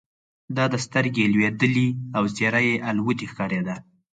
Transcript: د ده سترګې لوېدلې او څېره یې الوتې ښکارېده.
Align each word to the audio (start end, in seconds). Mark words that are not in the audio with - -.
د 0.55 0.57
ده 0.71 0.77
سترګې 0.85 1.23
لوېدلې 1.33 1.87
او 2.17 2.23
څېره 2.35 2.61
یې 2.67 2.75
الوتې 2.89 3.25
ښکارېده. 3.31 3.75